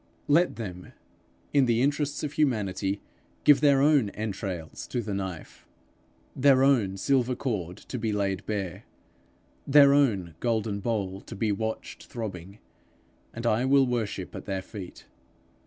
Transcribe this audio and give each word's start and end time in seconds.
Let 0.27 0.55
them, 0.55 0.93
in 1.53 1.65
the 1.67 1.83
interests 1.83 2.23
of 2.23 2.33
humanity, 2.33 3.01
give 3.43 3.61
their 3.61 3.83
own 3.83 4.09
entrails 4.09 4.87
to 4.87 4.99
the 4.99 5.13
knife, 5.13 5.67
their 6.35 6.63
own 6.63 6.97
silver 6.97 7.35
cord 7.35 7.77
to 7.77 7.99
be 7.99 8.11
laid 8.11 8.43
bare, 8.47 8.85
their 9.67 9.93
own 9.93 10.33
golden 10.39 10.79
bowl 10.79 11.21
to 11.21 11.35
be 11.35 11.51
watched 11.51 12.07
throbbing, 12.07 12.57
and 13.31 13.45
I 13.45 13.63
will 13.65 13.85
worship 13.85 14.33
at 14.35 14.45
their 14.45 14.63
feet. 14.63 15.05